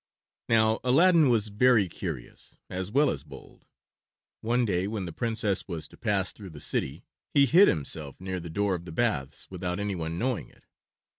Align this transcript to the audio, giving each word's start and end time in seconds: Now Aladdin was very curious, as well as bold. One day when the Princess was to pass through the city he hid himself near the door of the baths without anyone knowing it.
Now 0.49 0.79
Aladdin 0.83 1.29
was 1.29 1.49
very 1.49 1.87
curious, 1.87 2.57
as 2.71 2.89
well 2.89 3.11
as 3.11 3.23
bold. 3.23 3.67
One 4.41 4.65
day 4.65 4.87
when 4.87 5.05
the 5.05 5.13
Princess 5.13 5.67
was 5.67 5.87
to 5.89 5.95
pass 5.95 6.31
through 6.31 6.49
the 6.49 6.59
city 6.59 7.03
he 7.35 7.45
hid 7.45 7.67
himself 7.67 8.19
near 8.19 8.39
the 8.39 8.49
door 8.49 8.73
of 8.73 8.85
the 8.85 8.91
baths 8.91 9.45
without 9.51 9.79
anyone 9.79 10.17
knowing 10.17 10.47
it. 10.49 10.63